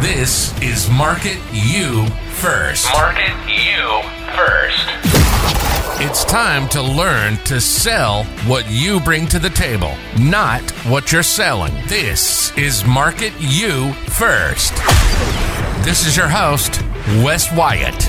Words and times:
This 0.00 0.52
is 0.60 0.90
Market 0.90 1.38
You 1.52 2.06
First. 2.32 2.92
Market 2.92 3.32
you 3.48 4.02
first. 4.36 4.86
It's 6.00 6.24
time 6.24 6.68
to 6.70 6.82
learn 6.82 7.36
to 7.44 7.60
sell 7.60 8.24
what 8.46 8.68
you 8.68 9.00
bring 9.00 9.26
to 9.28 9.38
the 9.38 9.48
table, 9.48 9.94
not 10.18 10.68
what 10.86 11.10
you're 11.12 11.22
selling. 11.22 11.72
This 11.86 12.56
is 12.58 12.84
Market 12.84 13.32
You 13.38 13.92
First. 14.10 14.74
This 15.84 16.06
is 16.06 16.16
your 16.16 16.28
host, 16.28 16.82
Wes 17.22 17.50
Wyatt. 17.52 18.02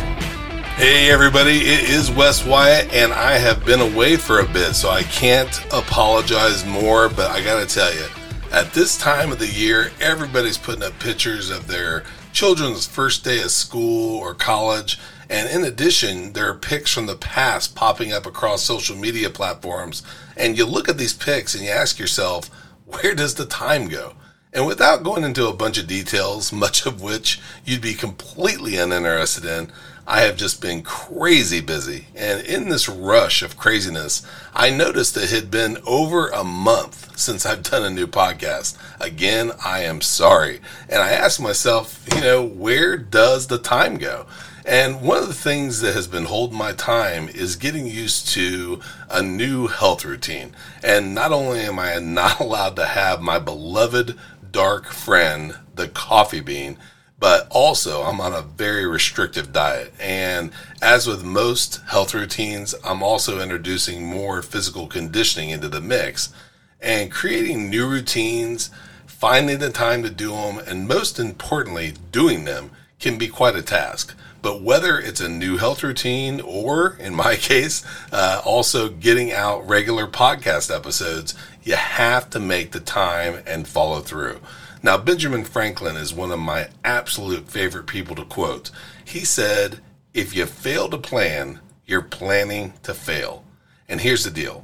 Hey 0.76 1.10
everybody, 1.12 1.58
it 1.58 1.90
is 1.90 2.12
Wes 2.12 2.46
Wyatt, 2.46 2.94
and 2.94 3.14
I 3.14 3.38
have 3.38 3.64
been 3.64 3.80
away 3.80 4.18
for 4.18 4.40
a 4.40 4.46
bit, 4.46 4.74
so 4.74 4.90
I 4.90 5.04
can't 5.04 5.64
apologize 5.72 6.66
more. 6.66 7.08
But 7.08 7.32
I 7.32 7.42
gotta 7.42 7.66
tell 7.66 7.94
you, 7.94 8.06
at 8.52 8.74
this 8.74 8.98
time 8.98 9.32
of 9.32 9.40
the 9.40 9.48
year, 9.48 9.92
everybody's 10.00 10.58
putting 10.58 10.84
up 10.84 11.00
pictures 11.00 11.50
of 11.50 11.68
their 11.68 12.04
children's 12.32 12.86
first 12.86 13.24
day 13.24 13.42
of 13.42 13.52
school 13.52 14.18
or 14.18 14.34
college. 14.34 15.00
And 15.30 15.50
in 15.50 15.64
addition, 15.64 16.34
there 16.34 16.50
are 16.50 16.56
pics 16.56 16.94
from 16.94 17.06
the 17.06 17.16
past 17.16 17.76
popping 17.76 18.12
up 18.12 18.26
across 18.26 18.64
social 18.64 18.96
media 18.96 19.30
platforms. 19.30 20.04
And 20.38 20.58
you 20.58 20.66
look 20.66 20.88
at 20.88 20.98
these 20.98 21.14
pics 21.14 21.56
and 21.56 21.64
you 21.64 21.70
ask 21.70 21.98
yourself, 21.98 22.50
where 22.86 23.16
does 23.16 23.36
the 23.36 23.46
time 23.46 23.88
go? 23.88 24.16
And 24.54 24.66
without 24.66 25.04
going 25.04 25.24
into 25.24 25.50
a 25.50 25.54
bunch 25.54 25.78
of 25.78 25.88
details, 25.88 26.54
much 26.66 26.86
of 26.86 27.02
which 27.02 27.42
you'd 27.66 27.82
be 27.82 27.94
completely 27.94 28.78
uninterested 28.78 29.46
in, 29.46 29.72
I 30.08 30.22
have 30.22 30.38
just 30.38 30.62
been 30.62 30.84
crazy 30.84 31.62
busy. 31.62 32.06
And 32.14 32.46
in 32.46 32.70
this 32.70 32.88
rush 32.88 33.42
of 33.42 33.58
craziness, 33.58 34.22
I 34.54 34.70
noticed 34.70 35.18
it 35.18 35.32
had 35.32 35.50
been 35.50 35.80
over 35.86 36.30
a 36.30 36.44
month 36.44 37.18
since 37.18 37.44
I've 37.44 37.64
done 37.64 37.84
a 37.84 37.90
new 37.90 38.06
podcast. 38.06 38.78
Again, 39.00 39.52
I 39.64 39.80
am 39.80 40.02
sorry. 40.02 40.62
And 40.88 41.02
I 41.02 41.10
asked 41.10 41.42
myself, 41.42 42.06
you 42.14 42.22
know, 42.22 42.44
where 42.46 42.98
does 42.98 43.48
the 43.48 43.58
time 43.58 43.98
go? 43.98 44.28
And 44.64 45.02
one 45.02 45.18
of 45.18 45.28
the 45.28 45.34
things 45.34 45.82
that 45.82 45.96
has 45.96 46.08
been 46.08 46.26
holding 46.26 46.58
my 46.58 46.74
time 46.74 47.30
is 47.30 47.56
getting 47.56 47.88
used 47.88 48.28
to 48.30 48.82
a 49.10 49.24
new 49.24 49.68
health 49.68 50.06
routine. 50.06 50.56
And 50.84 51.16
not 51.16 51.32
only 51.32 51.62
am 51.62 51.80
I 51.80 51.98
not 51.98 52.40
allowed 52.40 52.76
to 52.76 52.86
have 52.86 53.22
my 53.22 53.40
beloved 53.40 54.16
dark 54.52 54.92
friend, 54.92 55.58
the 55.74 55.88
coffee 55.88 56.42
bean, 56.42 56.78
but 57.20 57.48
also 57.50 58.04
I'm 58.04 58.20
on 58.20 58.34
a 58.34 58.42
very 58.42 58.86
restrictive 58.86 59.54
diet. 59.54 59.94
And 60.00 60.52
as 60.82 61.08
with 61.08 61.24
most 61.24 61.82
health 61.88 62.14
routines, 62.14 62.76
I'm 62.84 63.02
also 63.02 63.40
introducing 63.40 64.06
more 64.06 64.42
physical 64.42 64.88
conditioning 64.88 65.50
into 65.50 65.70
the 65.70 65.82
mix 65.82 66.34
and 66.82 67.12
creating 67.12 67.70
new 67.70 67.88
routines, 67.88 68.70
finding 69.08 69.60
the 69.60 69.72
time 69.72 70.04
to 70.04 70.10
do 70.10 70.32
them, 70.32 70.60
and 70.60 70.88
most 70.88 71.20
importantly, 71.20 71.94
doing 72.12 72.44
them 72.44 72.72
can 73.00 73.18
be 73.18 73.28
quite 73.28 73.56
a 73.56 73.62
task. 73.62 74.16
But 74.42 74.62
whether 74.62 75.00
it's 75.00 75.22
a 75.22 75.28
new 75.28 75.58
health 75.58 75.82
routine 75.82 76.40
or, 76.42 76.96
in 77.00 77.16
my 77.16 77.36
case, 77.40 77.84
uh, 78.12 78.42
also 78.46 78.90
getting 78.90 79.32
out 79.32 79.68
regular 79.68 80.06
podcast 80.06 80.74
episodes, 80.74 81.34
you 81.64 81.76
have 81.76 82.30
to 82.30 82.40
make 82.40 82.72
the 82.72 82.80
time 82.80 83.42
and 83.48 83.68
follow 83.68 84.02
through. 84.02 84.40
Now, 84.86 85.00
Benjamin 85.00 85.46
Franklin 85.46 85.96
is 85.96 86.14
one 86.14 86.32
of 86.32 86.38
my 86.38 86.68
absolute 86.84 87.50
favorite 87.50 87.88
people 87.88 88.16
to 88.18 88.24
quote. 88.24 88.70
He 89.04 89.26
said, 89.26 89.80
If 90.14 90.36
you 90.36 90.46
fail 90.46 90.90
to 90.90 91.00
plan, 91.00 91.60
you're 91.88 92.04
planning 92.04 92.74
to 92.84 92.94
fail. 92.94 93.44
And 93.90 94.00
here's 94.00 94.24
the 94.24 94.30
deal 94.30 94.64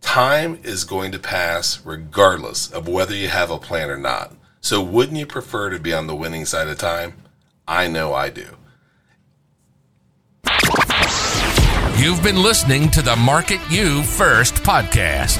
time 0.00 0.58
is 0.64 0.82
going 0.82 1.12
to 1.12 1.20
pass 1.20 1.80
regardless 1.86 2.68
of 2.68 2.88
whether 2.88 3.14
you 3.14 3.28
have 3.28 3.52
a 3.52 3.58
plan 3.58 3.90
or 3.90 3.96
not. 3.96 4.34
So, 4.60 4.82
wouldn't 4.82 5.18
you 5.18 5.26
prefer 5.26 5.70
to 5.70 5.78
be 5.78 5.94
on 5.94 6.08
the 6.08 6.16
winning 6.16 6.46
side 6.46 6.66
of 6.66 6.76
time? 6.76 7.14
I 7.68 7.86
know 7.86 8.12
I 8.12 8.28
do. 8.28 8.48
You've 11.96 12.24
been 12.24 12.42
listening 12.42 12.90
to 12.90 13.02
the 13.02 13.14
Market 13.14 13.60
You 13.70 14.02
First 14.02 14.54
podcast. 14.64 15.38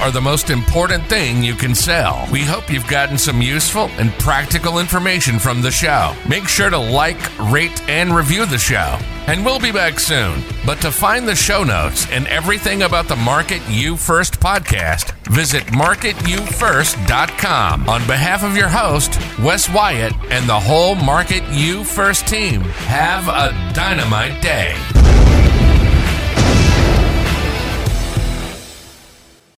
Are 0.00 0.10
the 0.10 0.20
most 0.20 0.50
important 0.50 1.04
thing 1.06 1.42
you 1.42 1.54
can 1.54 1.74
sell. 1.74 2.28
We 2.30 2.42
hope 2.42 2.70
you've 2.70 2.86
gotten 2.86 3.16
some 3.18 3.40
useful 3.40 3.88
and 3.98 4.12
practical 4.12 4.78
information 4.78 5.38
from 5.38 5.62
the 5.62 5.70
show. 5.70 6.14
Make 6.28 6.48
sure 6.48 6.68
to 6.70 6.76
like, 6.78 7.16
rate, 7.50 7.80
and 7.88 8.14
review 8.14 8.44
the 8.46 8.58
show. 8.58 8.98
And 9.26 9.44
we'll 9.44 9.58
be 9.58 9.72
back 9.72 9.98
soon. 9.98 10.42
But 10.64 10.80
to 10.82 10.92
find 10.92 11.26
the 11.26 11.34
show 11.34 11.64
notes 11.64 12.06
and 12.10 12.28
everything 12.28 12.82
about 12.82 13.08
the 13.08 13.16
Market 13.16 13.60
You 13.68 13.96
First 13.96 14.38
podcast, 14.38 15.10
visit 15.26 15.64
marketyoufirst.com. 15.66 17.88
On 17.88 18.06
behalf 18.06 18.44
of 18.44 18.56
your 18.56 18.68
host, 18.68 19.18
Wes 19.40 19.68
Wyatt, 19.68 20.12
and 20.30 20.48
the 20.48 20.60
whole 20.60 20.94
Market 20.94 21.42
You 21.50 21.82
First 21.84 22.28
team, 22.28 22.60
have 22.60 23.26
a 23.28 23.50
dynamite 23.74 24.40
day. 24.42 24.76